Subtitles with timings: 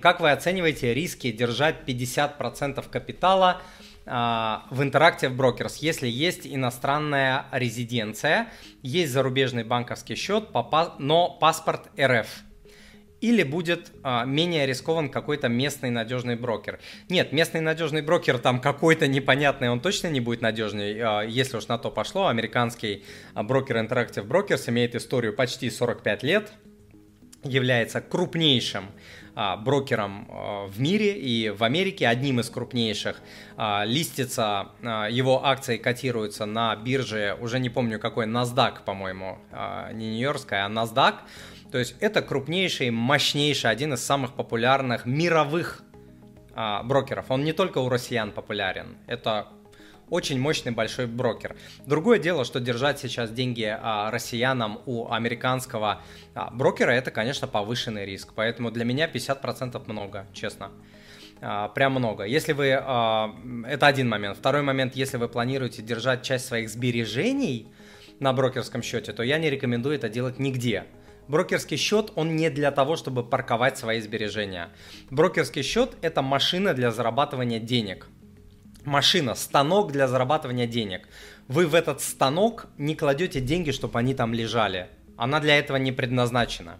[0.00, 3.60] Как вы оцениваете риски держать 50% капитала
[4.06, 8.46] а, в Interactive Brokers, если есть иностранная резиденция,
[8.80, 10.50] есть зарубежный банковский счет,
[11.00, 12.28] но паспорт РФ?
[13.20, 16.78] Или будет а, менее рискован какой-то местный надежный брокер?
[17.08, 20.96] Нет, местный надежный брокер там какой-то непонятный, он точно не будет надежный.
[21.00, 23.04] А, если уж на то пошло, американский
[23.34, 26.52] брокер Interactive Brokers имеет историю почти 45 лет,
[27.44, 28.90] является крупнейшим
[29.34, 33.20] а, брокером а, в мире и в Америке, одним из крупнейших.
[33.56, 39.38] А, листится, его акции котируются на бирже, уже не помню какой, NASDAQ, по-моему,
[39.92, 41.14] не Нью-Йоркская, а NASDAQ.
[41.70, 45.82] То есть это крупнейший, мощнейший, один из самых популярных мировых
[46.84, 47.30] брокеров.
[47.30, 49.48] Он не только у россиян популярен, это
[50.10, 51.56] очень мощный большой брокер.
[51.86, 56.02] Другое дело, что держать сейчас деньги а, россиянам у американского
[56.34, 58.32] а, брокера, это, конечно, повышенный риск.
[58.34, 60.70] Поэтому для меня 50% много, честно.
[61.40, 62.24] А, прям много.
[62.24, 62.66] Если вы...
[62.66, 64.38] Это один момент.
[64.38, 67.68] Второй момент, если вы планируете держать часть своих сбережений
[68.20, 70.84] на брокерском счете, то я не рекомендую это делать нигде.
[71.28, 74.70] Брокерский счет, он не для того, чтобы парковать свои сбережения.
[75.10, 78.08] Брокерский счет– это машина для зарабатывания денег–
[78.84, 81.08] машина, станок для зарабатывания денег.
[81.48, 84.88] Вы в этот станок не кладете деньги, чтобы они там лежали.
[85.16, 86.78] Она для этого не предназначена.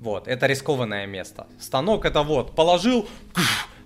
[0.00, 1.46] Вот, это рискованное место.
[1.58, 3.08] Станок это вот, положил,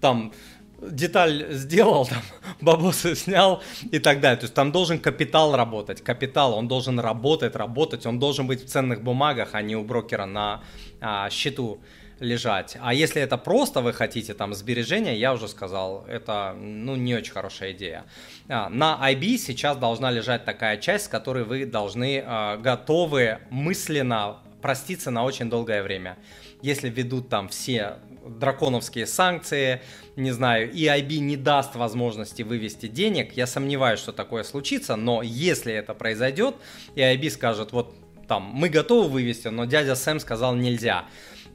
[0.00, 0.32] там
[0.80, 2.22] деталь сделал, там,
[2.60, 4.38] бабосы снял и так далее.
[4.38, 6.02] То есть там должен капитал работать.
[6.02, 10.26] Капитал, он должен работать, работать, он должен быть в ценных бумагах, а не у брокера
[10.26, 10.62] на
[11.00, 11.80] а, счету
[12.24, 12.76] лежать.
[12.80, 17.32] А если это просто вы хотите там сбережения, я уже сказал, это ну, не очень
[17.32, 18.04] хорошая идея.
[18.48, 24.38] А, на IB сейчас должна лежать такая часть, с которой вы должны а, готовы мысленно
[24.60, 26.16] проститься на очень долгое время.
[26.62, 29.82] Если ведут там все драконовские санкции,
[30.16, 35.22] не знаю, и IB не даст возможности вывести денег, я сомневаюсь, что такое случится, но
[35.22, 36.56] если это произойдет,
[36.94, 37.94] и IB скажет, вот
[38.26, 41.04] там, мы готовы вывести, но дядя Сэм сказал нельзя,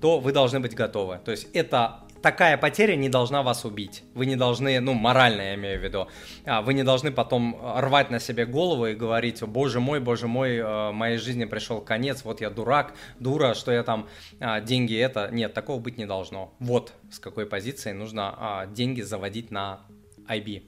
[0.00, 1.18] то вы должны быть готовы.
[1.24, 4.02] То есть это такая потеря не должна вас убить.
[4.14, 6.08] Вы не должны, ну, морально я имею в виду,
[6.44, 10.26] а, вы не должны потом рвать на себе голову и говорить, о, боже мой, боже
[10.26, 14.08] мой, э, моей жизни пришел конец, вот я дурак, дура, что я там
[14.40, 15.28] а, деньги это.
[15.30, 16.52] Нет, такого быть не должно.
[16.58, 19.82] Вот с какой позиции нужно а, деньги заводить на
[20.28, 20.64] IB.